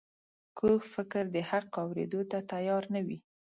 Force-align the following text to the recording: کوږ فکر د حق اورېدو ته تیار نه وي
کوږ 0.57 0.79
فکر 0.93 1.23
د 1.35 1.37
حق 1.49 1.69
اورېدو 1.83 2.21
ته 2.31 2.37
تیار 2.51 2.83
نه 2.93 3.01
وي 3.07 3.17